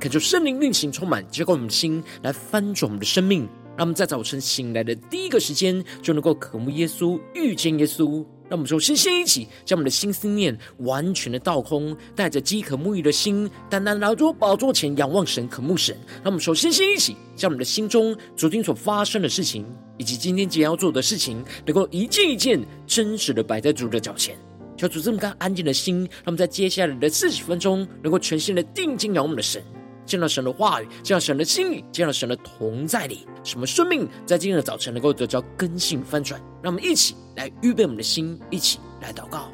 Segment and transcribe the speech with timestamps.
[0.00, 3.48] 恳求圣灵运行充满，浇灌我们的心，来翻转我们的生命。
[3.76, 8.24] 让我们在早晨醒来的第一个时间，就能够渴慕耶稣，遇见耶稣。
[8.48, 15.96] 让我们说，先先一起将我们的心思念完全的倒空，带着饥渴沐浴的心，单单来到宝座前仰望神、渴慕神。
[16.22, 24.36] 让我们说，先先一起将我们的心中昨天所发生的事情，以及今天即将要做的事情，能够一件一件真实的摆在主的脚前，
[24.76, 29.60] 求主这么干安静的心，让我们在接下来的四十分钟，能够全心的定睛仰望我们的神。
[30.08, 36.40] 见到神的话语，见到神的心意，见到神的同在里，什么生命在今天的早晨能够得到根性翻转？
[36.62, 39.50] 让我们一起来预备我们的心，一起来祷告。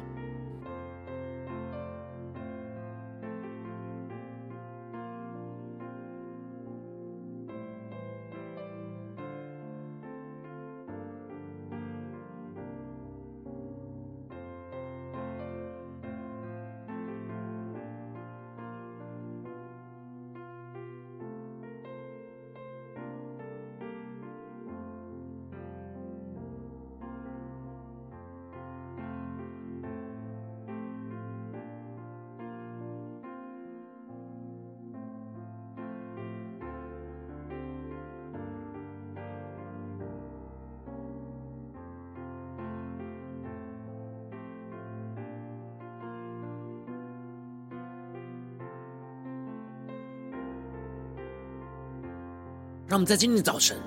[52.95, 53.77] 让我们在今天的早晨，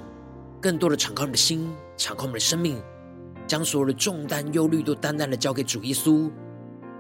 [0.61, 2.79] 更多的敞开我们的心，敞开我们的生命，
[3.47, 6.31] 将所有的重担、忧虑都单单的交给主耶稣。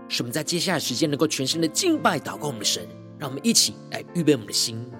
[0.09, 2.89] 使我们在接下来时间能够全新的敬拜、祷告我们的神。
[3.19, 4.91] 让我们一起来预备我们的心。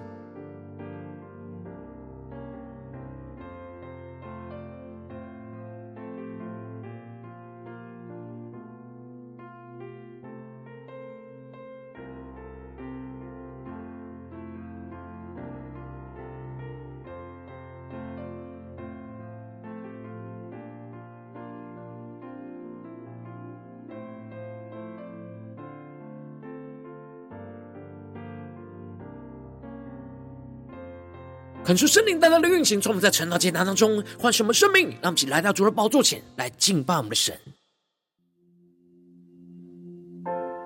[31.69, 37.37] 恳求圣灵单单的运行，从我们在晨祷祭坛当中换什么生命，让我们一起来到主的宝座前来敬拜我们的神。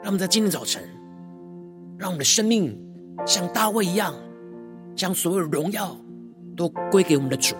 [0.01, 0.81] 让我们在今天早晨，
[1.99, 2.81] 让我们的生命
[3.25, 4.15] 像大卫一样，
[4.95, 5.93] 将所有荣耀
[6.55, 7.53] 都归给我们的主。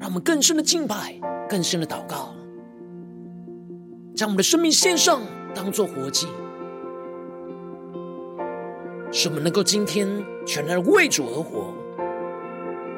[0.00, 2.34] 让我们更深的敬拜，更深的祷告，
[4.16, 5.20] 将我们的生命献上，
[5.54, 6.26] 当作活祭，
[9.12, 10.08] 使我们能够今天
[10.46, 11.81] 全然的为主而活。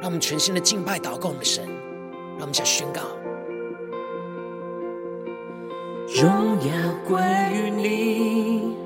[0.05, 1.65] 让我们全心的敬拜、祷告我们的神，
[2.37, 3.01] 让我们先宣告：
[6.23, 6.69] 荣耀
[7.09, 7.17] 归
[7.55, 8.77] 于你，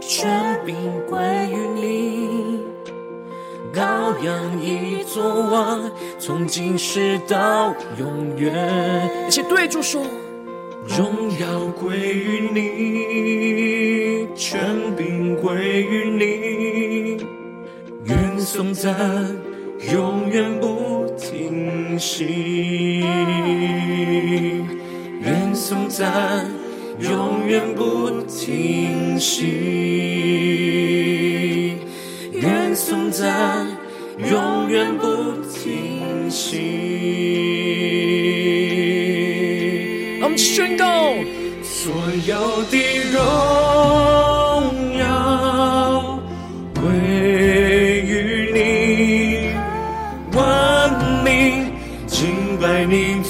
[0.00, 0.74] 权柄
[1.06, 1.18] 归
[1.52, 2.60] 于你，
[3.74, 9.26] 羔羊已作王，从今世到永远。
[9.28, 10.02] 一起对主说：
[10.86, 12.48] 荣耀归于
[14.24, 17.26] 你，权柄归于你，
[18.04, 18.96] 愿颂赞。
[19.86, 23.04] 永远不停息，
[25.22, 26.50] 愿颂赞，
[26.98, 29.46] 永远不停息，
[32.32, 33.68] 愿颂赞，
[34.18, 35.06] 永远不
[35.54, 36.87] 停息。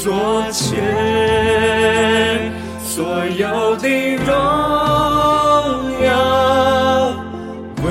[0.08, 0.74] 多谢，
[2.82, 3.04] 所
[3.36, 4.32] 有的荣
[6.02, 7.12] 耀
[7.76, 7.84] 归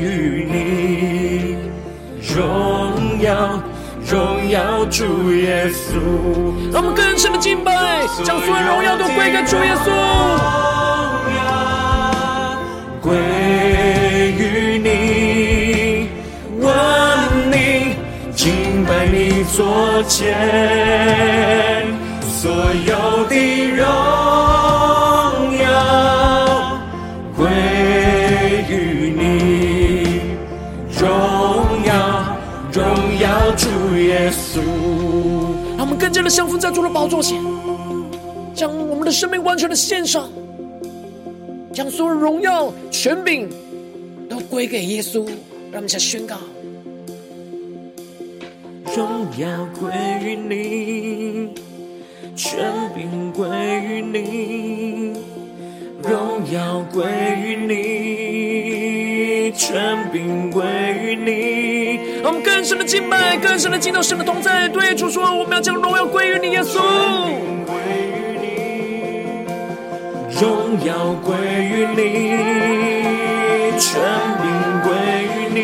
[0.00, 1.56] 于你，
[2.32, 3.60] 荣耀
[4.08, 5.98] 荣耀主耶稣。
[6.72, 10.81] 让我们更深的敬拜，将所有荣耀都归给主耶稣。
[19.44, 20.34] 作践，
[22.22, 22.50] 所
[22.86, 23.34] 有的
[23.70, 23.84] 荣
[25.58, 26.78] 耀
[27.36, 27.46] 归
[28.68, 30.20] 于你，
[30.98, 31.04] 荣
[31.84, 31.92] 耀
[32.72, 32.82] 荣
[33.20, 33.66] 耀主
[33.96, 34.60] 耶稣。
[35.76, 37.42] 让我们更加的相逢在主的宝座前，
[38.54, 40.28] 将我们的生命完全的献上，
[41.72, 43.48] 将所有荣耀权柄
[44.28, 45.24] 都归给耶稣。
[45.70, 46.36] 让我们一起宣告。
[48.94, 49.46] 荣耀
[49.80, 49.90] 归
[50.22, 51.54] 于你，
[52.36, 52.60] 权
[52.94, 55.14] 柄归于你，
[56.02, 57.02] 荣耀归
[57.42, 60.62] 于你，权柄归
[61.02, 62.20] 于你。
[62.22, 66.78] 我们更深的敬拜，更深的敬到神的同在，对主说：我们要将荣耀归于你，耶稣。
[70.38, 71.34] 荣耀归
[71.64, 72.02] 于你，
[73.78, 74.02] 权
[74.42, 74.44] 柄
[74.82, 74.92] 归
[75.32, 75.62] 于你，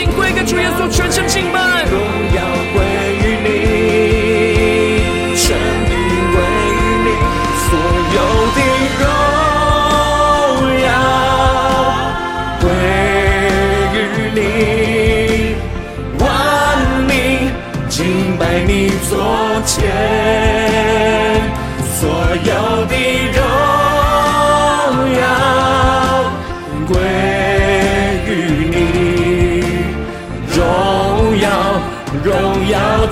[0.00, 2.29] 将权柄归给主耶稣，全身敬拜。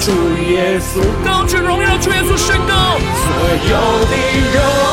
[0.09, 3.29] 主耶稣，高举荣耀主耶稣宣告，所
[3.69, 3.77] 有
[4.07, 4.15] 的
[4.55, 4.88] 荣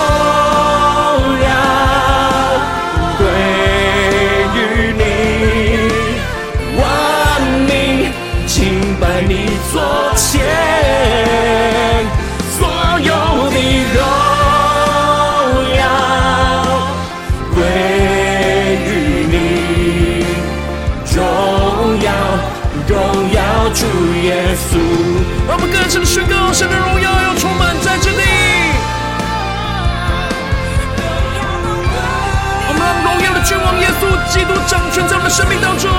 [35.26, 35.90] 们生命当中，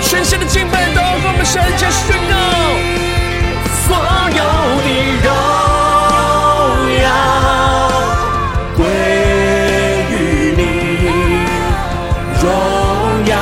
[0.00, 2.34] 全新的敬拜祷告，我们向下宣告，
[3.84, 3.94] 所
[4.32, 4.40] 有
[4.80, 4.88] 的
[5.20, 5.28] 荣
[7.04, 7.06] 耀
[8.74, 8.80] 归
[10.08, 10.58] 于你，
[12.40, 12.48] 荣
[13.28, 13.36] 耀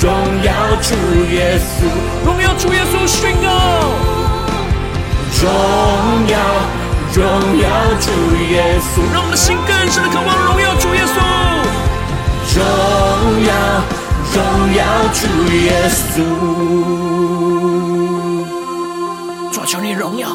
[0.00, 0.04] 荣
[0.42, 0.50] 耀
[0.82, 0.90] 主
[1.30, 1.86] 耶稣，
[2.26, 3.46] 荣耀主耶稣宣告，
[5.40, 5.46] 荣
[6.26, 6.34] 耀
[7.14, 7.22] 荣
[7.62, 7.64] 耀
[8.00, 8.10] 主
[8.50, 11.69] 耶稣，让我们的心更深的渴望荣耀主耶稣。
[12.52, 12.64] 荣
[13.44, 13.54] 耀
[14.34, 14.82] 荣耀
[15.12, 15.20] 主
[15.54, 16.16] 耶稣，
[19.52, 20.28] 主，求你荣耀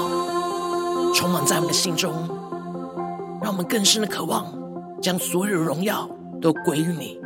[1.13, 2.13] 充满在我们的心中，
[3.41, 4.45] 让我们更深的渴望
[5.01, 6.09] 将所有的荣耀
[6.41, 7.19] 都归于你。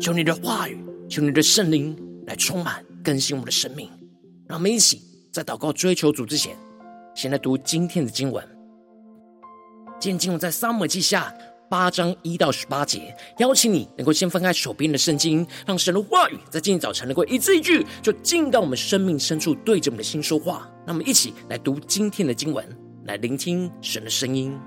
[0.00, 1.94] 求你的话语，求你的圣灵
[2.26, 3.90] 来充满更新我们的生命。
[4.48, 6.56] 让我们一起在祷告追求主之前，
[7.14, 8.42] 先来读今天的经文。
[10.00, 11.30] 今天经文在撒母记下
[11.68, 13.14] 八章一到十八节。
[13.38, 20.68] 邀请你能够先翻开手边的圣经，让神的话语在今天早晨能够一字一句，就进到我们生命深处，对着我们的心说话。
[20.86, 22.66] 那么一起来读今天的经文，
[23.04, 24.58] 来聆听神的声音。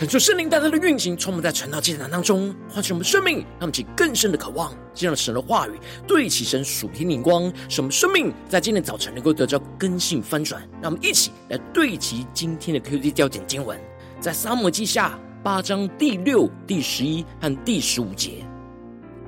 [0.00, 5.72] 恳求圣灵带来的运行，充满在传道祭坛当中，唤醒我们生命，让我们起更深的渴望，这样神的话语
[6.08, 10.66] 对齐神属天灵光，使我们生命在今天早晨能够得到更新翻转。
[10.80, 13.78] 让我们一起来对齐今天的 QD 焦点经文，
[14.22, 18.42] 在撒母记下八章第六、第十一和第十五节。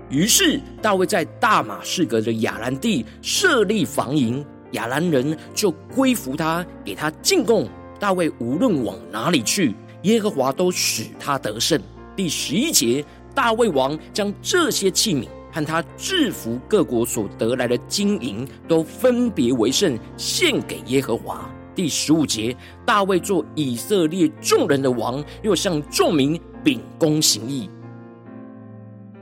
[0.08, 7.68] 于是大卫在大马士革的亚兰地设立防营，亚兰人就归服他，给他进贡。
[8.00, 11.80] 大卫无论往哪里去，耶和华都使他得胜。
[12.16, 13.04] 第十一节，
[13.34, 21.48] 大卫王将这些器皿和他制服各国所得来的金银，都分别为圣，献给耶和华。
[21.74, 22.54] 第十五节，
[22.84, 27.70] 大卫做以色列众人的王，又向众民秉公行义。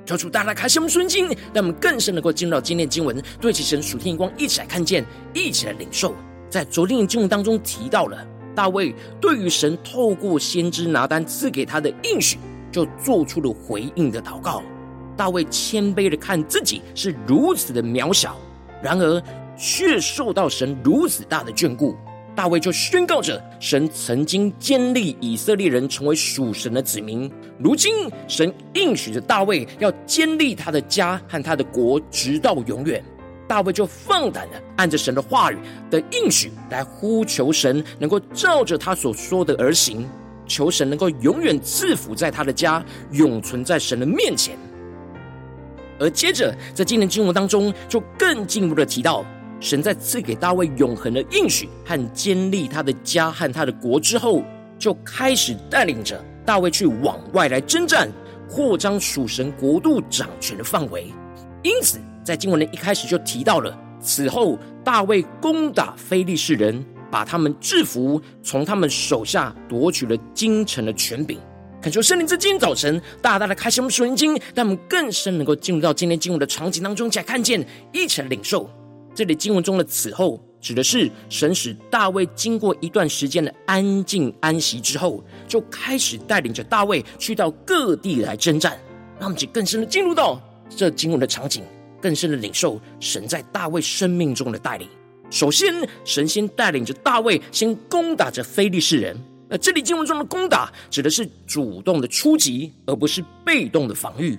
[0.04, 6.12] 求主大大开启我们顺境，让我们更深能够进入到今天的经文，对其神属天光，一起来看见，一起来领受。
[6.48, 8.26] 在昨天的经文当中提到了。
[8.60, 12.36] 大卫对于神透过先知拿单赐给他的应许，
[12.70, 14.62] 就做出了回应的祷告。
[15.16, 18.36] 大卫谦卑的看自己是如此的渺小，
[18.82, 19.22] 然而
[19.56, 21.96] 却受到神如此大的眷顾。
[22.36, 33.02] 大卫就宣告着：神曾经坚立以色列人成为属神的子民，如今神应许着大卫要坚立他的家和他的国，直到永远。
[33.50, 35.58] 大卫就放胆的按着神的话语
[35.90, 40.08] 的应许来呼求神，能够照着他所说的而行，
[40.46, 42.80] 求神能够永远赐福在他的家，
[43.10, 44.56] 永存在神的面前。
[45.98, 49.24] 而接着在今天经文当中，就更进一步的提到，
[49.58, 54.44] 神在赐给大卫永恒的应许和坚立他的家和他的国之后，
[54.78, 58.08] 就开始带领着大卫去往外来征战，
[58.48, 61.12] 扩张属神国度掌权的范围。
[61.64, 71.38] 因此，在经文的一开始就提到了，此后大卫攻打非利士人，把他们制服，从他们手下夺取了京城的权柄。
[71.82, 78.68] 恳求圣灵在今天早晨大大的开启我们属灵经，让我们更深能够进入到今天经文的场景当中，来看见，一起来领受。
[79.14, 88.78] 这里经文中的此后，指的是神使大卫经过一段时间的安静安息之后，就开始带领着大卫去到各地来征战。
[89.18, 91.64] 让我们去更深的进入到这经文的场景。
[92.00, 94.88] 更深的领受神在大卫生命中的带领。
[95.30, 95.72] 首先，
[96.04, 99.16] 神先带领着大卫先攻打着非利士人。
[99.48, 104.38] 那这里经文中的攻打，指的是主动的出击，而不是被动的防御。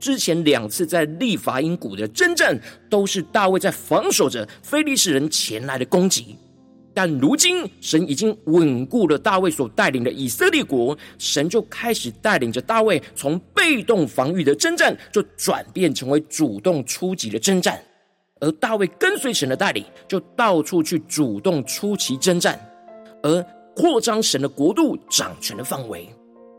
[0.00, 2.56] 之前两次在利乏音谷的征战，
[2.88, 6.36] 都是大卫在防守着非利士人前来的攻击。
[7.00, 17.80] 但如今，神已经稳固了大卫所带领的以色列国，神就开始带领着大卫从被动防御的征战，就转变成为主动出击的征战。
[18.40, 22.60] 而大卫跟随神的带领，就到处去主动出击征战，
[23.22, 26.08] 而扩张神的国度掌权的范围。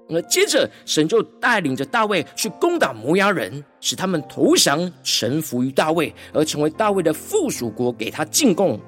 [0.08, 8.80] 而接着，神就带领着大卫去攻打摩押人，使他们投降臣服于大卫，而成为大卫的附属国，给他进贡。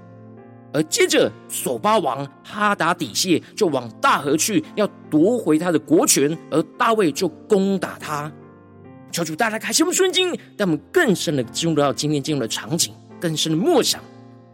[0.73, 8.31] 而接着，索巴王哈达底谢就往大河去，要夺回他的国权，而大卫就攻打他。
[9.11, 14.01] 求主大家开启我们顺经，让我们更深的进入到今天经文的场景，更深的默想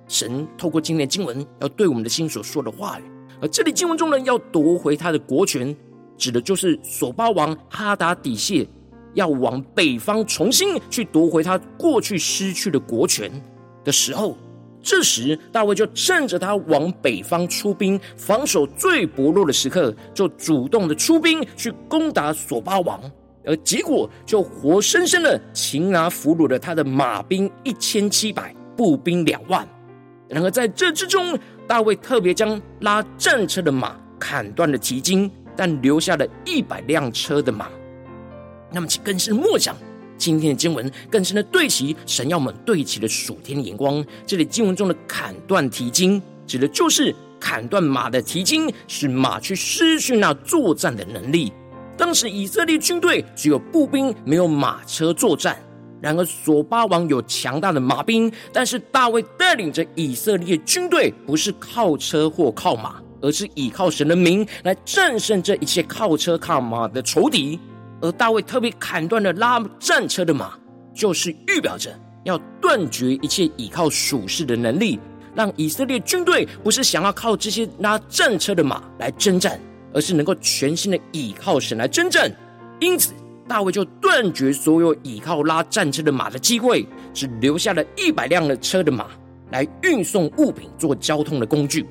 [0.08, 3.04] 神透过今天的经文要对我们的心所说的话语。
[3.40, 5.76] 而这里经文中呢，要夺回他的国权，
[6.18, 8.68] 指的就是索巴王哈达底谢
[9.14, 13.32] 要往北方重新去夺回他过去失去的国权
[13.84, 14.36] 的时候。
[14.90, 22.98] 这时，大卫就趁着他往北方出兵，防守最薄弱的时刻，就主动的出兵去攻打索巴王，
[23.44, 29.68] 而结果就活生生的擒拿俘虏了他的马兵一千七百，步兵两万。
[30.30, 37.68] 然而在这之中，大卫特别将拉战车的马砍断了蹄筋，但留下了一百辆车的马。
[38.72, 39.76] 那么，请更深默想。
[40.18, 44.04] 今天的经文更深的对齐神要我们对齐的属天的眼光。
[44.26, 51.54] 这里经文中的砍断蹄筋，指的就是砍断马的蹄筋，使马去失去那作战的能力。
[51.96, 55.58] 当时以色列军队只有步兵，没有马车作战。
[56.00, 67.60] 然而索巴王有强大的马兵，但是大卫带领着以色列军队，不是靠车或靠马，而是依靠神的名来战胜这一切靠车靠马的仇敌。
[68.02, 70.54] 而大卫特别砍断了拉战车的马，
[70.94, 75.00] 就是预表着要断绝一切倚靠属世的能力，
[75.34, 79.60] 让以色列军队不是想要靠这些拉战车的马来征战，
[79.94, 82.32] 而是能够全新的倚靠神来征战。
[82.80, 83.14] 因此，
[83.48, 89.08] 大卫就断绝所有倚靠拉战车的马的机会，只留下了一百辆的车的马
[89.52, 91.86] 来运送物品做交通的工具。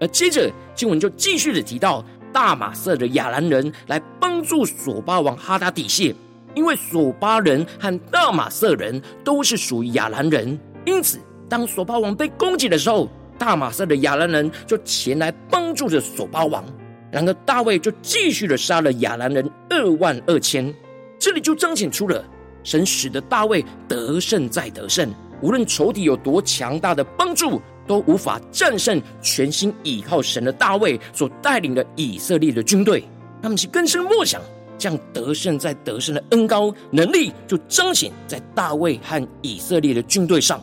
[0.00, 6.14] 而接着经文就继续的提到，大马色的亚兰人来帮助索巴王哈达底谢，
[6.54, 11.18] 因为索巴人和大马色人都是属于亚兰人，因此
[11.48, 13.08] 当索巴王被攻击的时候，
[13.38, 16.64] 大马色的亚兰人就前来帮助着索巴王。
[17.10, 20.72] 然而大卫就继续的杀了亚兰人二万二千，
[21.18, 22.22] 这里就彰显出了
[22.62, 33.02] 神使得大卫得胜再得胜，无论仇敌有多强大的帮助，都无法战胜全心倚靠神的大卫所带领的以色列的军队。
[33.42, 34.40] 他们其更深默想，
[34.78, 40.60] 这样得胜在得胜的恩高能力，就彰显在大卫和以色列的军队上。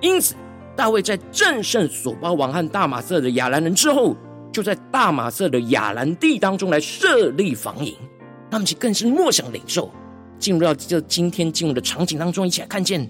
[0.00, 0.34] 因此，
[0.74, 4.16] 大卫在战胜索巴王和大马色的亚兰人之后，
[4.52, 7.94] 就在大马色的亚兰地当中来设立防营，
[8.50, 9.90] 他们其更是默想领受，
[10.38, 13.08] 进入到这今天经文的场景当中，一起来看见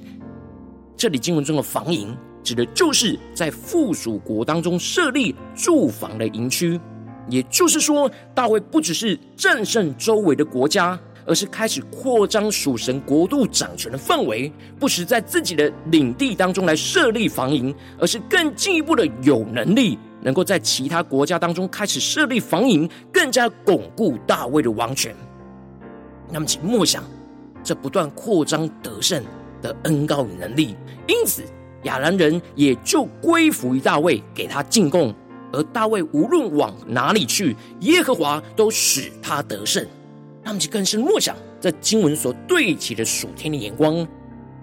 [0.96, 6.80] 这里经文中的防营，指的就是在附属国当中设立驻防的营区。
[7.28, 19.98] 也就是说，大卫不只是战胜周围的国家，而是开始扩张属神国度掌权的范围，不时在自己的领地当中来设立防营，而是更进一步的有能力。
[20.24, 25.12] 能够在其他国家当中开始设立防营，更加巩固大卫的王权。
[26.30, 27.02] 那么，请默想
[27.64, 29.20] 这不断扩张得胜
[29.60, 30.76] 的恩膏与能力，
[31.08, 31.42] 因此
[31.84, 35.14] 亚兰人也就归服于大卫，给他进贡。
[35.52, 39.86] 而大卫无论往哪里去，耶和华都使他得胜。
[40.42, 44.06] 那么，就更是默想这经文所对齐的属天的眼光。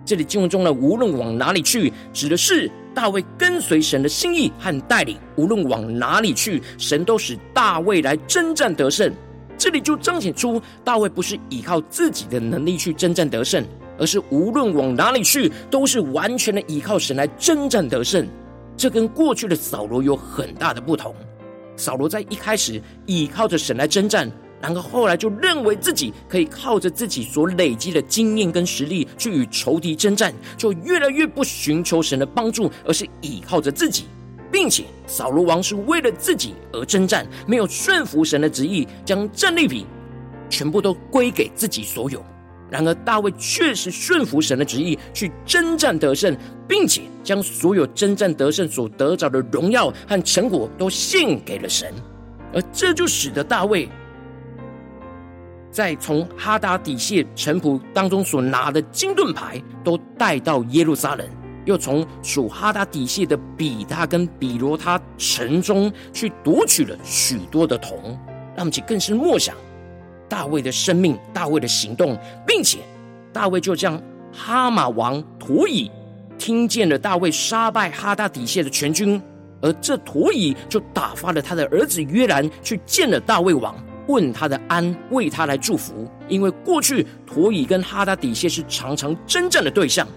[0.03, 2.71] 这里经文中的“无论往哪里去”，指的是。
[2.91, 9.13] 大卫跟随神的心意和带领，无论往哪里去，神都使大卫来征战得胜。
[9.57, 13.63] 这里就彰显出大卫不是依靠自己的能力去征战得胜，
[13.99, 18.27] 而是无论往哪里去，都是完全的依靠神来征战得胜。
[18.77, 21.13] 这跟过去的扫罗有很大的不同。
[21.75, 24.31] 扫罗在一开始依靠着神来征战。
[24.61, 34.03] 然后后来就认为自己可以靠着自己所累积的经验跟实力去与仇敌征战，就越来越不寻求神的帮助，而是倚靠着自己，
[34.51, 39.85] 并且扫罗王是为了自己而征战，没有顺服神的旨意，将战利品
[40.49, 42.21] 全部都归给自己所有。
[42.69, 46.35] 然而大卫确实顺服神的旨意去征战得胜，
[46.67, 51.91] 并且将所有征战得胜所得着的荣耀和成果都献给了神，
[52.53, 53.89] 而这就使得大卫。
[55.71, 61.27] 在从哈达底谢臣仆当中所拿的金盾牌都带到耶路撒冷，
[61.65, 68.17] 又从属哈达底谢的比他跟比罗他城中去夺取了许多的铜，
[68.55, 69.55] 让我们更是默想
[70.29, 72.77] 大卫的生命、大卫的行动，并且
[73.33, 75.91] 大卫就将哈马王陀以
[76.37, 79.21] 听见了大卫杀败哈达底谢的全军，
[79.61, 83.75] 而这陀以就打发了他的儿子约兰去见了大卫王。
[84.07, 90.07] 问他的安，为他来祝福，因为过去陀以跟哈达底谢是常常征战的对象。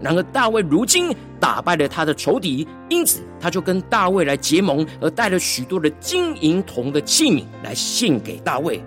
[0.00, 8.82] 然而大卫如今打败了他的仇敌，因此他就跟大卫来结盟，而带了许多的金银铜的器皿来献给大卫。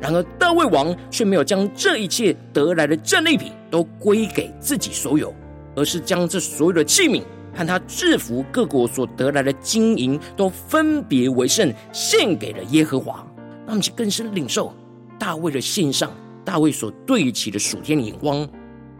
[0.00, 5.34] 然而大卫王却没有将这一切得来的战利品都归给自己所有，
[5.74, 7.22] 而是将这所有的器皿
[7.54, 13.26] 和他制服各国所得来的金银都分别为圣，献给了耶和华。
[13.66, 14.72] 那么，就更深领受
[15.18, 16.10] 大卫的献上，
[16.44, 18.46] 大卫所对齐的属天的眼光。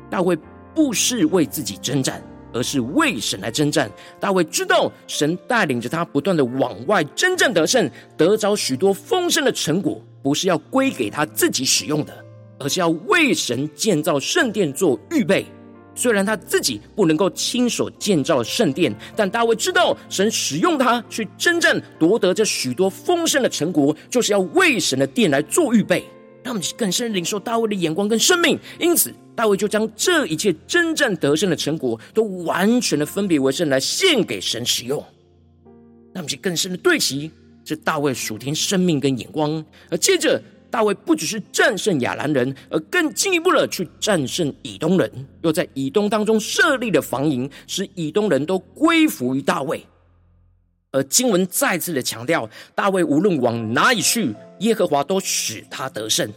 [0.09, 0.37] 大卫
[0.75, 3.91] 不是为自己征战，而是为神来征战。
[4.19, 12.13] 大卫知道神带领着他不断的往外征战得胜，得着许多丰盛的成果，不是要归给他自己使用的，
[12.59, 15.47] 而是要为神建造圣殿做预备。
[15.95, 26.05] 虽然他自己不能够亲手建造圣殿，但大卫知道神使用他去征战，夺得这许多丰盛的成果，就是要为神的殿来做预备，
[26.43, 28.59] 让我们更深领受大卫的眼光跟生命。
[28.81, 34.99] 因此，大卫就将这一切征战得胜的成果，都完全的分别为圣来献给神使用。
[36.13, 37.31] 让我们更深的对齐
[37.67, 40.41] 这大卫属天生命跟眼光，而接着。
[40.69, 45.11] 大卫不只是战胜亚兰人，而更进一步的去战胜以东人，
[45.43, 49.87] 又在以东当中设立了防营，使以东人都归服于大卫。
[50.91, 56.29] 而经文再次的强调，大卫无论往哪里去，耶和华都使他得胜。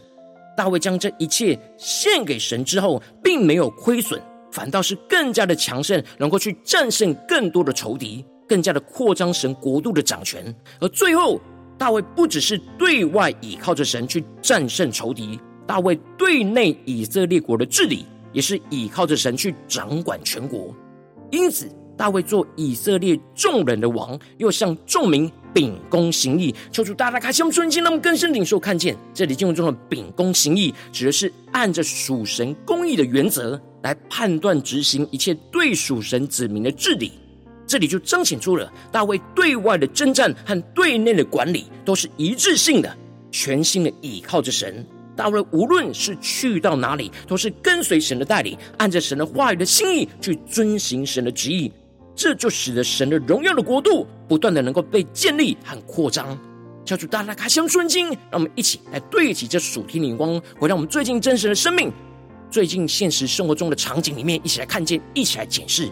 [0.56, 4.18] 大卫将这一切献给神之后，并没有亏损，
[4.52, 10.54] 反倒是更加的强盛，能够去战胜更多的仇敌，更加的扩张神国度的掌权。
[10.80, 11.40] 而最后。
[11.80, 20.76] 大卫不只是对外倚靠着神去战胜仇敌，大卫对内以色列国的治理也是倚靠着神去掌管全国。
[21.30, 26.54] 因此，大卫做以色列众人的王，又向众民秉公行义。
[26.70, 37.12] 求主大大开箱瞬间，让我们更深领受看见，这里经文中的秉公行义，指的是按着属神公义的原则来判断执行一切对属神子民的治理。
[37.70, 42.92] 这里就彰显出了大卫对外的征战和对内的管理都是一致性的，
[43.30, 44.84] 全心的倚靠着神。
[45.14, 51.70] 大卫无论是去到哪里，都是跟随神的带领，按着神的话语的心意去遵行神的旨意。
[52.16, 56.36] 这就使得神的荣耀的国度不断的能够被建立和扩张。
[56.84, 61.92] 求主大大开箱顺经，让我们一起来对齐这属天的光，回到我们最近真实的生命、
[62.50, 65.88] 最近现实生活中的场景里面，一起来看见，一起来检视。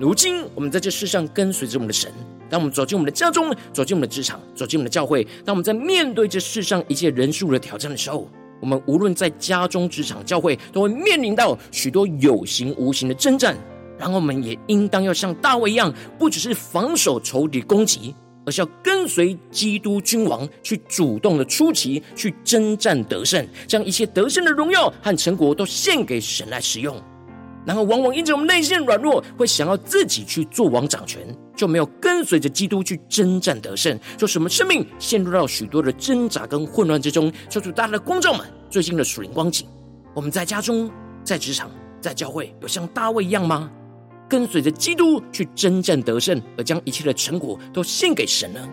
[0.00, 2.08] 如今，我们在这世上跟随着我们的神。
[2.48, 8.30] 当我们走进我们的家中，走进我们的职场，走进我们的教会，当我们在面对这世上一切人数的挑战的时候，
[8.60, 13.56] 我们无论在家中、职场、教会，都会面临到许多有形无形的征战。
[13.98, 18.14] 然后，我们也应当要像大卫一样，不只是防守仇敌攻击，
[18.46, 26.96] 而是要跟随基督君王，去主动的出击，去征战得胜，将一切得胜的荣耀和成果都献给神来使用。
[27.68, 31.20] 然后，往往因着我们内心软弱，会想要自己去做王掌权，
[31.54, 37.30] 就没有跟随着基督去征战得胜，就使我们生命陷入到许多的挣扎跟混乱之中。
[37.50, 39.66] 求主大家的光照们，最近的属灵光景，
[40.14, 40.90] 我们在家中、
[41.22, 43.70] 在职场、在教会，有像大卫一样吗？
[44.30, 48.66] 跟随着基督去征战得胜，而将一切的成果都献给神呢？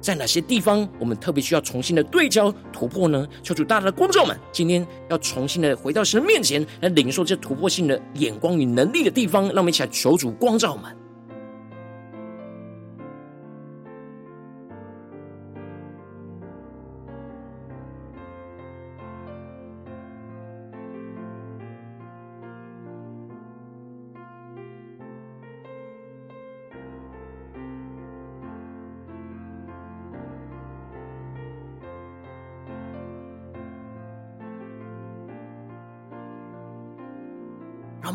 [0.00, 3.26] 在哪些地方，我们特别需要重新的对焦突破呢？
[3.42, 10.97] 求主大大的光照们，今天要重新的回到神面前来领受这突破性的眼光与能力的地方，让我们一起来求主光照们。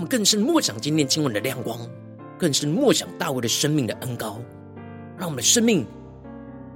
[0.03, 1.79] 们更深默想今天经文的亮光，
[2.37, 4.41] 更深默想大卫的生命的恩高，
[5.17, 5.85] 让我们的生命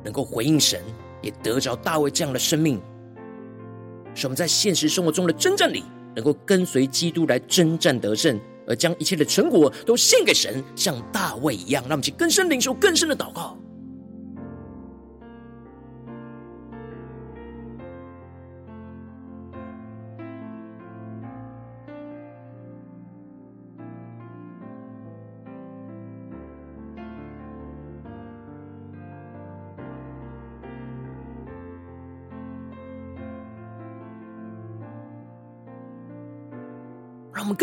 [0.02, 0.82] 能够回应神，
[1.22, 2.82] 也得着大卫这样的生命，
[4.16, 5.84] 使我们在现实生活中的征战里，
[6.16, 11.84] 能够跟随基督来征战得胜，而将一切的成果都献给神，像大卫一样。
[11.84, 13.58] 让我们去更深领受更深的祷告。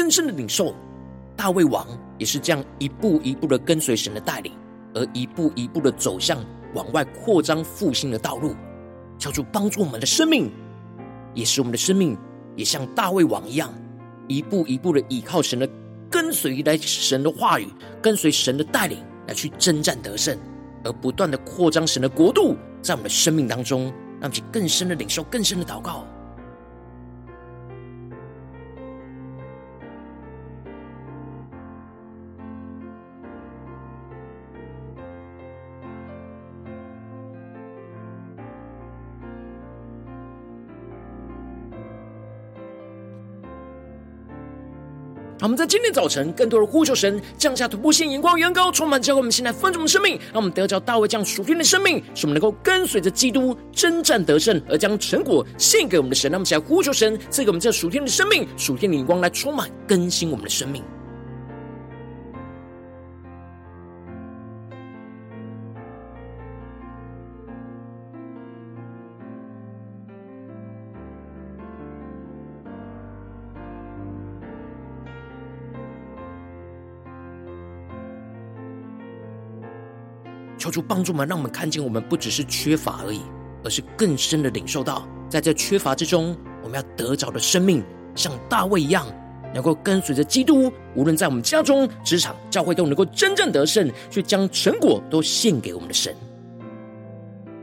[0.04, 0.74] 更深的领受，
[1.34, 1.86] 大卫王
[2.18, 4.52] 也是这样一步一步的跟随神的带领，
[4.92, 8.54] 而一步一步的走向往外扩张复兴的道路。
[9.18, 10.52] 求主帮助我们的生命，
[11.32, 12.18] 也使我们的生命
[12.54, 13.72] 也像大卫王一样，
[14.28, 15.66] 一步一步的依靠神的
[16.10, 17.66] 跟随来神的话语，
[18.02, 20.38] 跟随神的带领来去征战得胜，
[20.84, 23.84] 而不断的扩张神的国度在我们的生命当中，
[24.20, 26.06] 让我们更深的领受，更深的祷告。
[45.44, 56.30] 我们在今天早晨，更多的呼求神降下突破性眼光、远高，充满教会我们现在丰盛的生命，让我们得着大卫这样属天的生命，使我们能够跟随着基督征战得胜，而将成果献给我们的神。
[56.30, 60.82] 让我们起来呼求神，赐给我们这属天的生命、属天的眼光，来充满更新我们的生命。
[80.74, 83.20] 主帮助们，让我们看见我们不只是缺乏而已，
[83.62, 87.80] 而是更深的领受到，在这缺乏之中，我们要得着的生命，
[88.16, 89.06] 像大卫一样，
[89.54, 96.12] 能够跟随着基督，无论在我们家中、职场、教会，都能够真正得胜，去将成果都献给我们的神。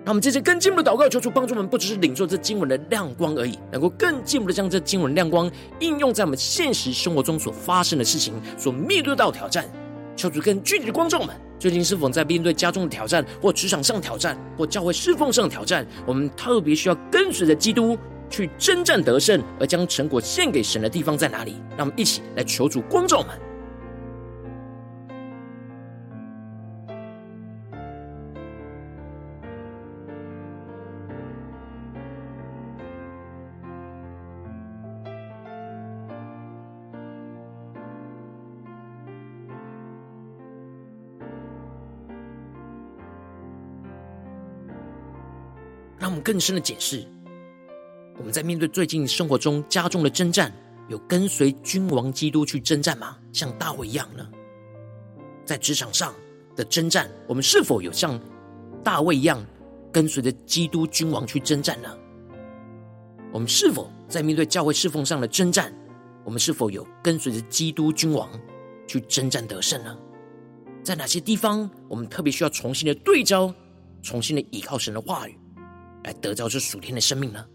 [0.06, 9.65] 让我们这些更进一步的祷告，求主帮助我们，不只是领受这经文的亮光而已，能够更进一步的将这经文亮光应用在我们现实生活中所发生的事情，所面对到挑战。
[10.15, 15.86] 求主更具体的光照们，最近是否在面对家中的挑战，或职场上的挑战，或教会侍奉上的挑战？
[16.08, 17.95] 我们特别需要跟随着基督
[18.32, 21.58] 去征战得胜，而将成果献给神的地方在哪里？
[21.78, 23.39] 让我们一起来求主光照我们。
[46.01, 47.05] 让我们更深的解释，
[48.17, 50.51] 我们在面对最近生活中加重的征战，
[50.89, 53.19] 有跟随君王基督去征战吗？
[53.31, 54.27] 像大卫一样呢？
[55.45, 56.11] 在职场上
[56.55, 58.19] 的征战，我们是否有像
[58.83, 59.45] 大卫一样
[59.91, 61.95] 跟随着基督君王去征战呢？
[63.31, 65.71] 我们是否在面对教会侍奉上的征战，
[66.23, 68.27] 我们是否有跟随着基督君王
[68.87, 69.95] 去征战得胜呢？
[70.83, 73.53] 在哪些地方，我们特别需要重新的对焦，
[74.01, 75.37] 重新的依靠神的话语？
[76.03, 77.45] 来得到这属天的生命呢？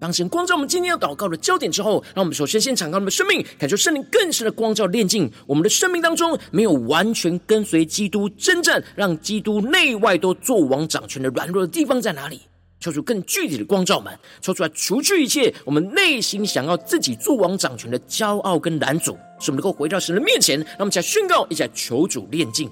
[0.00, 12.42] 当神光照我们今天要祷告的焦点之后，让我们首先先敞开我们的生命，感受圣灵更深的光照炼净我们的生命当中没有完全跟随基督征战，让基督内外都作王掌权的软弱的地方在哪里？
[12.78, 22.70] 求出更具体的光照我们，抽出来除去一切我们内心想要自己作王掌权的骄傲跟拦阻，使我们能够回到神的面前，让我们一起来宣告，一起来求主炼净。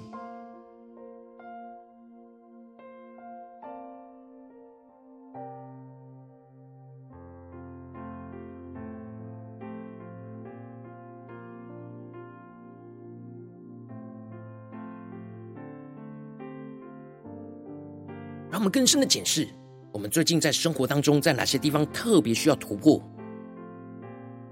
[18.49, 19.47] 让我们更深的检视，
[19.91, 23.01] 我们最近在生活当中，在哪些地方特别需要突破？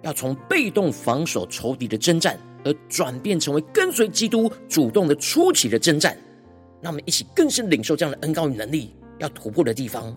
[0.02, 6.16] 要从被动防守仇敌的征战，而转变成为跟随基督主动的出奇的征战。
[6.82, 10.16] 让我们一起更深领受这样的恩膏与能力，要突破的地方。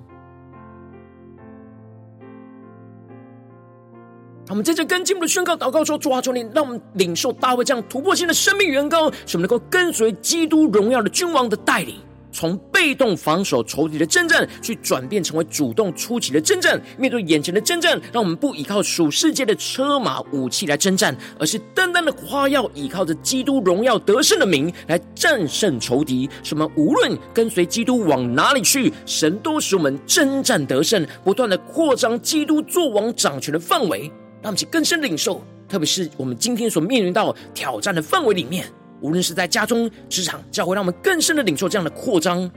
[4.51, 11.97] 我们在这跟进我们的宣告祷告说：主啊，求你让我们领受大卫这样突破性的生命与恩膏，使我们能够跟随基督荣耀的君王的带领。
[12.38, 16.81] 从被动防守仇敌的征战，去转变成为主动出击的征战。
[16.96, 26.31] 面对眼前的征战，让我们不依靠属世界的车马武器来征战，而是单单的夸耀依靠着基督荣耀得胜的名来战胜仇敌。
[26.44, 26.70] 什么？
[26.77, 34.03] 无论跟随基督往哪里去，神都使我们征战得胜，不断的扩张基督作王掌权的范围，
[34.40, 35.42] 让我们更深领受。
[35.68, 38.64] 特别是我们今天所面临到挑战的范围里面。
[39.00, 42.50] 无论是在家中、职场、教会，让我们更深的领受这样的扩张，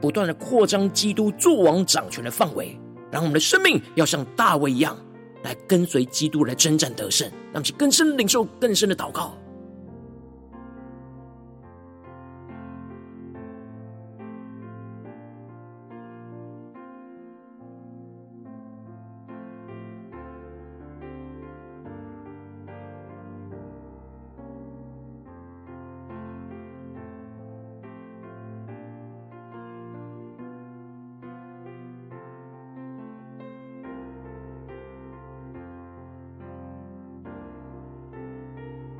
[0.00, 2.78] 不断的扩张基督作王掌权的范围，
[3.10, 4.96] 让我们的生命要像大卫一样，
[5.42, 9.36] 来跟随基督来征战得胜，让其更深的领受、更深的祷告。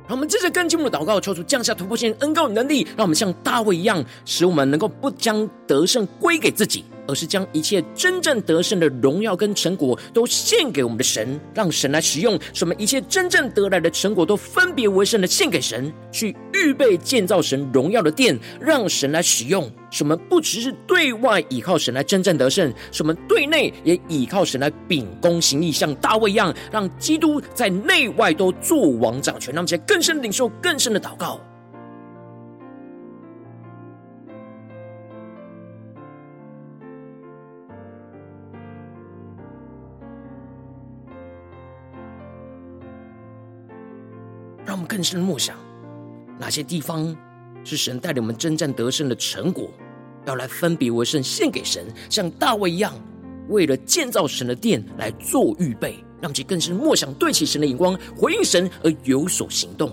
[0.09, 6.83] 让我们接着跟进我们的祷告，求主降下突破性恩膏能力，让我们像大卫一样，使我们能够不将得胜归给自己。
[7.09, 12.39] 而是将一切真正得胜的荣耀跟成果都献给我们的神，让神来使用。
[12.53, 19.67] 什么一切真正得来的成果都分别为圣的献给神，去预备建造神荣耀的殿，让神来使用。
[19.89, 29.51] 什么不只是对外倚靠神来征战得胜，什么对内也倚靠神来秉公行义，像大卫一样，让基督在内外都作王掌权。
[29.51, 31.41] 让我们更深领受更深的祷告。
[44.99, 45.55] 更深的默想，
[46.37, 47.15] 哪些地方
[47.63, 49.71] 是神带领我们征战得胜的成果，
[50.25, 52.93] 要来分别为圣献给神，像大卫一样，
[53.47, 56.03] 为了建造神的殿来做预备。
[56.19, 59.89] 让其更深默想，对齐神的眼光，回应神而有所行动。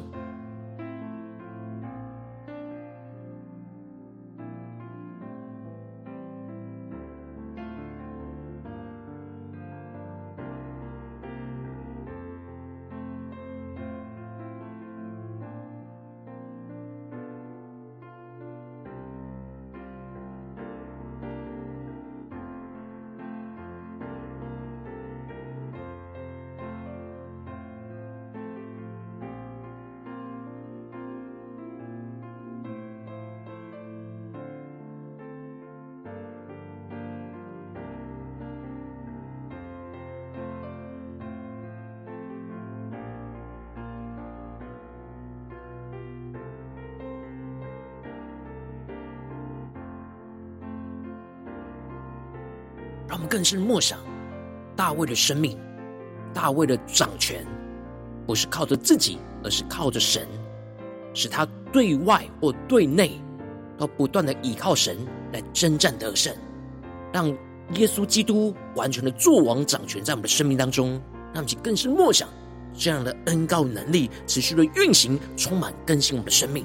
[53.27, 53.99] 更深默想
[54.75, 55.59] 大卫的生命，
[56.33, 57.45] 大卫的掌权
[58.27, 60.27] 不是靠着自己，而是靠着神，
[61.13, 63.21] 使他对外或对内
[63.77, 64.97] 都不断的依靠神
[65.33, 66.35] 来征战得胜。
[67.13, 67.29] 让
[67.75, 71.01] 耶稣基督完全的作王掌权在我们的生命当中，
[71.33, 72.29] 让我们更是默想
[72.75, 76.65] 这样的恩膏能力持续的运行，充满更新我们的生命。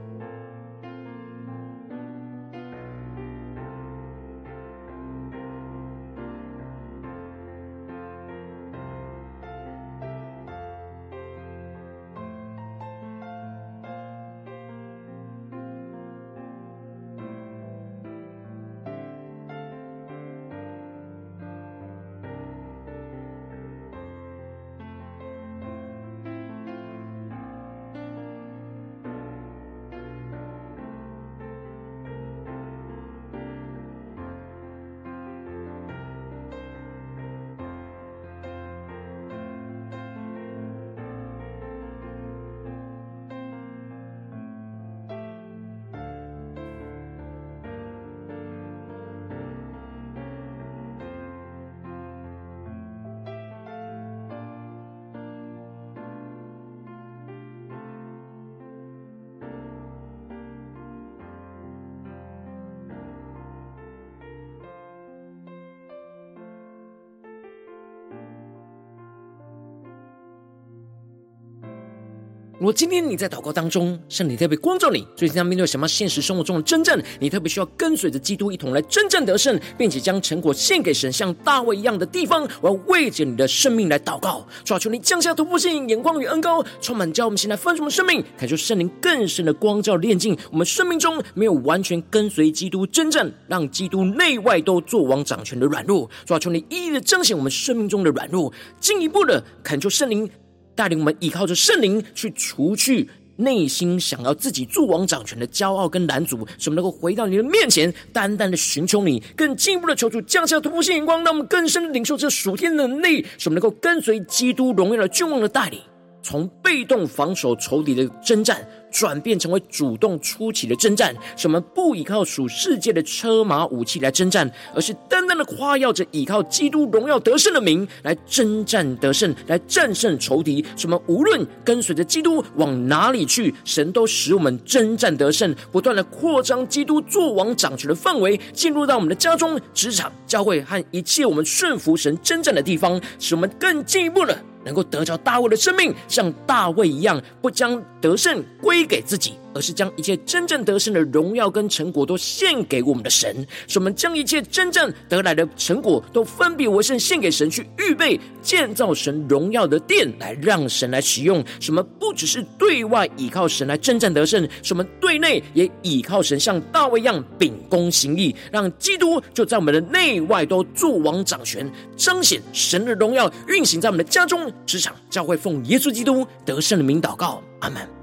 [72.61, 100.29] 如果今天你在祷告当中，圣灵特别光照你，最近在面对什么现实生活中的征战，你特别需要跟随着基督一同来征战得胜，并且将成果献给神，像大卫一样的地方，我要为着你的生命来祷告，求求你降下突破性眼光与恩膏，充满叫我们现在分盛的生命，感受圣灵更深的光照炼净我们生命中没有完全跟随基督征战，让基督内外都作王掌权的软弱，求求你一一的彰显我们生命中的软弱，进一步的恳求圣灵。
[100.75, 115.79] 带领我们依靠着圣灵去除去内心想要自己作王掌权的骄傲跟拦阻，使我们能够回到你的面前，单单的寻求你，更进一步的求主降下突破性眼光，让我们更深的领受这属天的能力，使我们能够跟随基督荣耀的君王的带领，
[116.21, 118.67] 从被动防守仇敌的征战。
[118.91, 130.63] 转变成为主动出击的征战，使我们不依靠属世界的车马武器来征战，而是单单的夸耀着依靠基督荣耀得胜的名来征战得胜，来战胜仇敌。
[130.75, 144.37] 使我们无论跟随着基督往哪里去，神都使我们征战得胜，不断的扩张基督作王掌权的范围，进入到我们的家中、职场、教会和一切我们顺服神征战的地方，使我们更进一步的。
[144.63, 149.33] 能够得着大卫的生命，像大卫一样，不将得胜归给自己。
[149.53, 161.43] 而是将一切真正得胜的荣耀跟成果都献给我们的神，使我们将一切真正得来的成果都分别为圣献给神，去预备建造神荣耀的殿，来让神来使用。
[161.59, 178.00] 什么不只是对外依靠神来征战得胜，什么对内也依靠神，像大卫一样秉公行义，让基督就在我们的内外都作王掌权，彰显神的荣耀，运行在我们的家中、职场、教会，奉耶稣基督得胜的名祷告，阿门。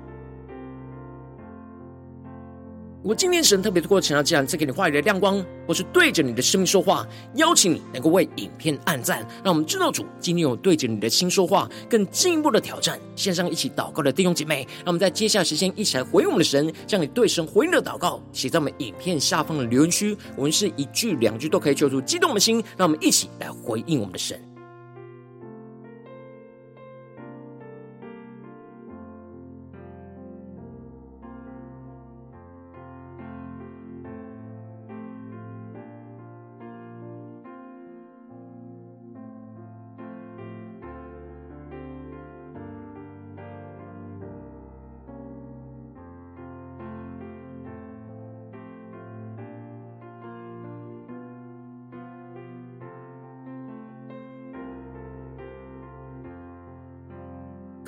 [3.04, 12.98] 我今天神特别透过晨祷祭坛赐给你话语的亮光，或是对着你的生命说话，邀请你能够为影片按赞，让我们知道主今天有对着你的心说话，更进一步的挑战。
[13.14, 24.47] 线上一起祷告的弟兄姐妹，让我们在接下来时间一起来回应我们的神，将你对神回应的祷告写在我们影片下方的留言区，我们是一句两句都可以求助激动我们的心，让我们一起来回应我们的神。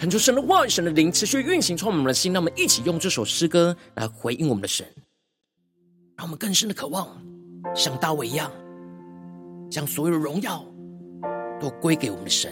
[0.01, 2.33] 恳求神的话、神的灵持续运行，充满我们的心。
[2.33, 4.87] 让我们一起用这首诗歌来回应我们的神，
[6.17, 7.07] 让我们更深的渴望，
[7.75, 8.51] 像大卫一样，
[9.71, 10.65] 将所有的荣耀
[11.61, 12.51] 都归给我们的神。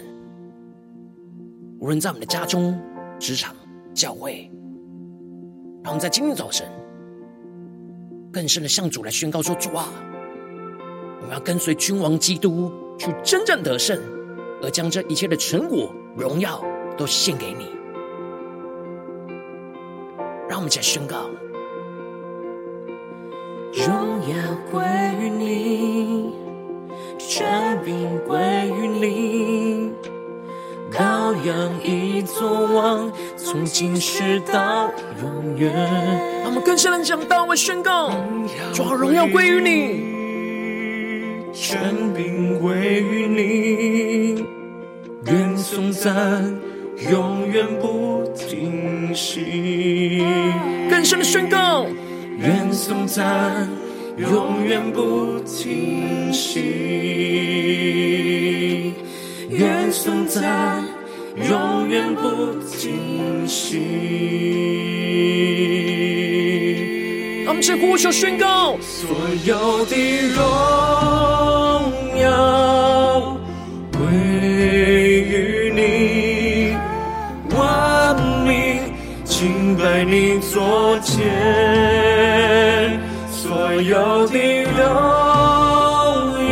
[1.80, 2.78] 无论在我们的家中、
[3.18, 3.56] 职场、
[3.94, 4.50] 教会，
[5.82, 6.70] 让我们在今天早晨
[8.30, 9.88] 更深的向主来宣告说：“主啊，
[11.22, 13.98] 我们要跟随君王基督去征战得胜，
[14.62, 16.62] 而将这一切的成果、荣耀。”
[16.98, 17.70] 都献给你，
[20.48, 21.30] 让让我们一起来宣告：
[23.72, 24.34] 荣耀
[24.72, 24.82] 归
[25.20, 26.34] 于你，
[27.16, 28.40] 权柄归
[28.76, 29.92] 于你，
[30.90, 34.90] 羔羊已作王，从今世到
[35.22, 35.72] 永远。
[36.42, 38.10] 让我们更深的讲大卫宣告：
[38.74, 40.18] 主啊，荣耀归于你。
[41.52, 44.44] 权柄归于你，
[45.30, 46.60] 愿颂赞
[47.10, 50.22] 永远不停息。
[50.90, 51.86] 更深的宣告，
[52.38, 53.68] 愿颂赞
[54.16, 56.58] 永远不停息。
[59.50, 60.84] 愿颂赞
[61.48, 63.78] 永远不停息。
[67.46, 69.08] 我们是呼求宣告，所
[69.44, 69.96] 有的
[70.34, 70.44] 荣
[79.38, 81.14] 敬拜你座前，
[83.30, 84.74] 所有的荣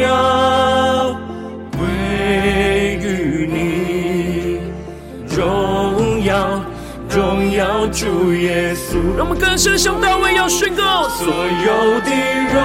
[0.01, 0.07] 耀
[1.73, 1.81] 归
[3.03, 4.61] 于你，
[5.35, 6.63] 荣耀。
[7.11, 12.11] 荣耀主耶稣，让我们更深向大卫要宣告：所有的
[12.53, 12.63] 荣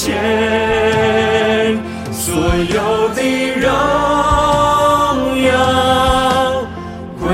[0.00, 1.76] 前，
[2.12, 3.20] 所有的
[3.58, 3.66] 荣
[5.42, 5.50] 耀
[7.18, 7.26] 归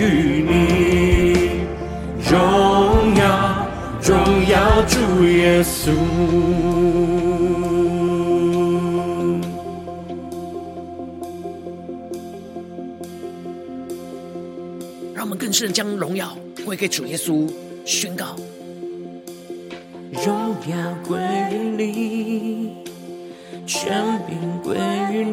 [0.00, 0.02] 于
[0.48, 1.60] 你，
[2.30, 3.22] 荣耀，
[4.02, 4.10] 荣
[4.48, 4.56] 耀
[4.88, 5.92] 主耶稣，
[15.14, 16.34] 让我们更深将荣耀
[16.64, 17.46] 归给主耶稣，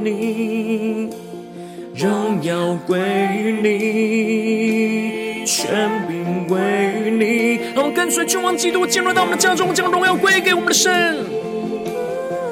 [0.03, 1.09] 你，
[1.95, 6.59] 荣耀归于你，权柄归
[7.05, 7.59] 于你。
[7.73, 11.17] 让我们跟随君王基督进入到我们的家中，将荣耀归给我们的神。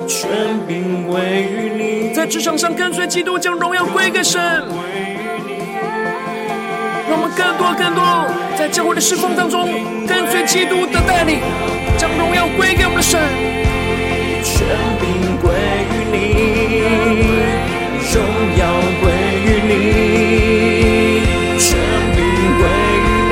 [0.07, 0.29] 权
[0.67, 1.19] 柄归
[1.51, 1.71] 于
[2.09, 4.41] 你，在职场上跟随基督，将荣耀归给神。
[7.09, 8.03] 让我们更多更多
[8.57, 9.67] 在教会的侍奉当中，
[10.07, 11.39] 跟随基督的带领，
[11.97, 13.19] 将荣耀归给我们的神。
[18.11, 18.17] 荣
[18.57, 18.63] 耀
[19.01, 19.03] 归
[19.45, 19.71] 于你，
[21.59, 21.67] 权
[22.15, 22.17] 柄
[22.57, 22.61] 归
[23.05, 23.31] 于你，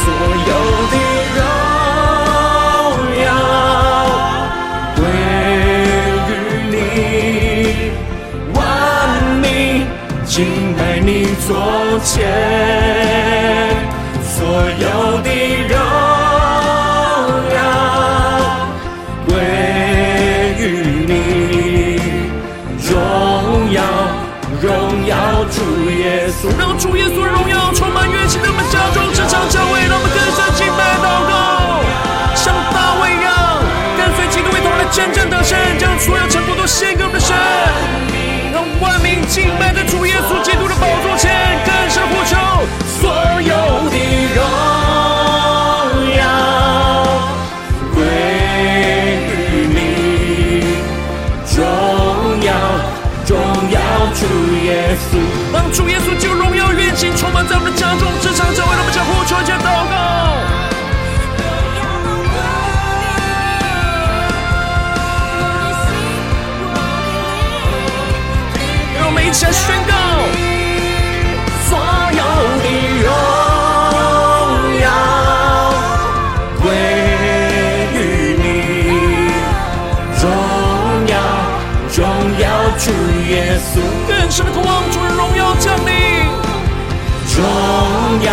[0.00, 0.04] 所
[0.48, 0.50] 有
[0.90, 0.94] 的
[1.36, 1.40] 荣
[3.22, 3.26] 耀
[4.96, 5.00] 归
[6.28, 6.30] 于
[6.72, 6.76] 你，
[8.54, 8.58] 万
[9.40, 9.46] 民
[10.26, 10.34] 敬
[10.76, 11.08] 拜你
[11.46, 11.48] 座
[12.02, 12.16] 前，
[14.24, 14.36] 所
[14.80, 14.86] 有
[59.28, 59.94] 求一起祷告。
[68.96, 69.92] 让我们一起来宣告：
[71.68, 71.70] 所
[72.16, 72.22] 有
[72.64, 72.66] 的
[73.04, 73.06] 荣
[74.80, 74.86] 耀
[76.62, 76.64] 归
[77.92, 77.96] 于
[78.40, 78.42] 你，
[80.22, 80.24] 荣
[81.06, 81.12] 耀，
[81.92, 82.00] 荣
[82.40, 82.42] 耀
[82.78, 82.88] 主
[83.28, 83.76] 耶稣，
[84.08, 85.92] 更深的渴望主的荣耀降临。
[87.36, 87.44] 荣
[88.22, 88.32] 耀，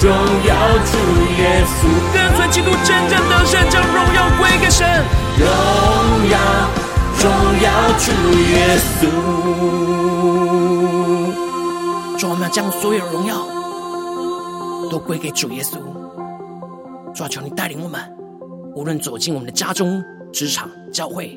[0.00, 0.96] 荣耀主
[1.38, 4.86] 耶稣，跟随基督真正得胜，将荣耀归给神。
[5.36, 5.48] 荣
[6.30, 6.38] 耀，
[7.18, 7.26] 荣
[7.60, 7.68] 耀
[7.98, 8.12] 主
[8.52, 9.10] 耶稣。
[12.16, 13.44] 主，我们要将所有的荣耀
[14.88, 15.80] 都归给主耶稣。
[17.12, 18.00] 主啊，求你带领我们，
[18.76, 20.00] 无论走进我们的家中、
[20.32, 21.36] 职场、教会，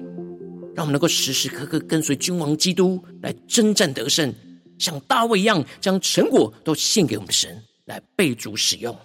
[0.76, 4.32] 让我们能够时时刻刻跟随君王基督来征战得胜，
[4.78, 7.60] 像大卫一样，将成果都献给我们的神，
[7.92, 8.98] 来被主使用。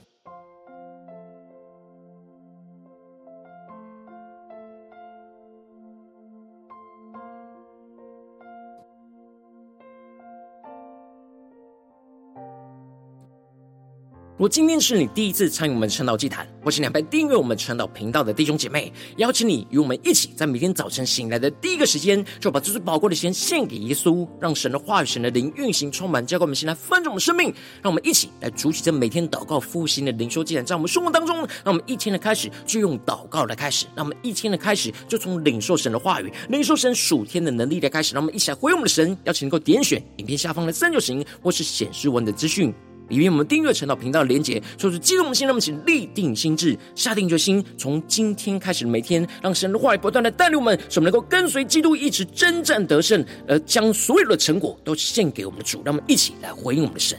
[14.38, 27.46] 如今天是你第一次参与我们晨祷祭坛，或是两倍订阅我们晨祷频道的弟兄姐妹，邀请你与我们一起，在每天早晨醒来的第一个时间，就把这最宝贵的时间献给耶稣，让神的话语、神的灵运行充满，浇灌我们心来丰盛我们生命。
[27.80, 38.14] 让我们一起来筑起这每天祷告复兴的灵修祭坛，在我们生活当中，让我们一天的开始就用祷告来开始，让我们一天的开始就从领受神的话语、领受神属天的能力来开始。
[38.14, 42.74] 让我们一起来回应我们的神，邀请能够点选影片下方的三角形，或是显示文的资讯。
[43.08, 55.82] 里面我们订阅陈祷频道的连结，说是激动的心，让我们一起立定心智，下定决心，从今天开始的每天，让神的话语不断的带领我们，使我们能够跟随基督一直征战得胜，而将所有的成果都献给我们的主。
[55.84, 57.18] 让我们一起来回应我们的神。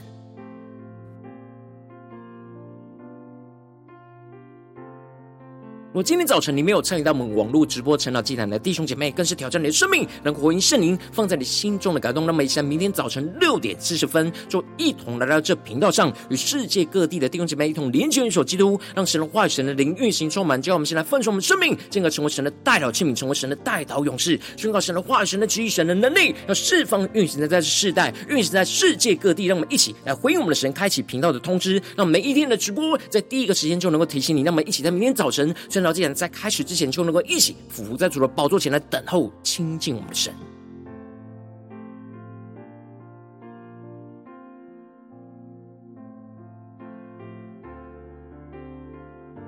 [5.88, 12.26] 如果今天早晨你没有参与到我们网络直播晨祷祭坛的弟兄姐妹，更是挑战你的生命，能够回应圣灵放在你心中的感动。
[12.26, 20.62] 那么，一起明天早晨六点四十分，就一同来到这频道上，与世界各地的弟兄姐妹一同连接、联手基督，让神的话语、神的灵运行充满。
[20.62, 29.46] 叫我们先来分盛我们生命，进而成为神的代祷器皿，成为神的代祷勇士，宣告神的话语、神的旨意、神的能力，要释放运行在这世代，运行在世界各地。
[29.46, 34.44] 让我们一起来回应我们的神，开启频道的通知，让每一天的直播在第一个时间就能够提醒你。
[34.44, 35.87] 那么，一起在明天早晨宣。
[35.94, 40.34] 既然在开始之前就能够一起俯伏在主的宝座前来等候亲近我们的神。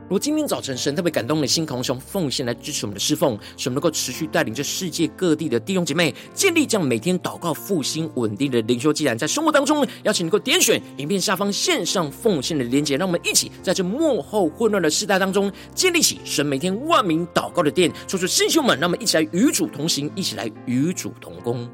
[0.10, 17.92] 如今天早晨神特别感动你的心，渴望奉献来支持我们的侍奉，使我们能够持续带领着世界各地的弟兄姐妹建立这样每天祷告复兴稳定的灵修祭坛，在生活当中，邀请能够点选影片下方线上奉献的连结，让我们一起在这幕后混乱的世代当中建立起神每天万名祷告的殿。
[18.08, 21.70] 说出弟兄们，让我们一起来与主同行，一起来与主同工。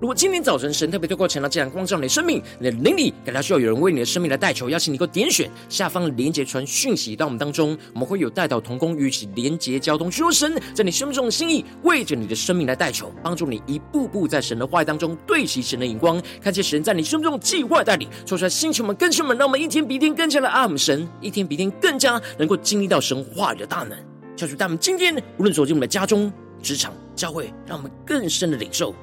[0.00, 23.98] 如果今天早晨神特别透过晨祷祭坛光照你的生命，你的灵里感到需要有人为你的生命来代求，邀请你能够点选下方的连结传讯息到我们当中，我们会有代祷同工与其连结交通，寻求神在你生命中的心意，为着你的生命来代求，帮助你一步步在神的话语当中对齐神的眼光，看见神在你生命中的计划带领，说出来星球们更新们，让我们一天比一天更加的爱我们神，一天比一天更加能够经历到神话语的大能。
[24.36, 26.32] 求主带我们今天无论走进我们的家中、
[26.62, 28.94] 职场、教会，让我们更深的领受。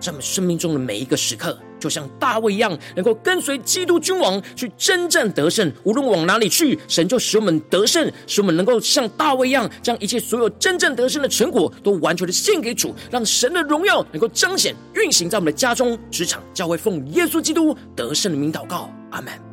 [0.00, 5.72] 在我们生命中的每一个时刻，就像大卫一样，能够跟随基督君王去征战得胜。
[5.84, 19.47] 无论往哪里去，神就使我们得胜，使我们能够像大卫一样，将一切所有真正得胜的成果都完全的献给主，让神的荣耀能够彰显运行在我们的家中、职场、教会，奉耶稣基督得胜的名祷告，阿门。